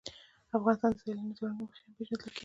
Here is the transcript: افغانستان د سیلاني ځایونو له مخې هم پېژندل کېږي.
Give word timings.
افغانستان 0.57 0.89
د 0.93 0.97
سیلاني 1.01 1.33
ځایونو 1.37 1.57
له 1.59 1.65
مخې 1.69 1.81
هم 1.83 1.91
پېژندل 1.97 2.21
کېږي. 2.33 2.39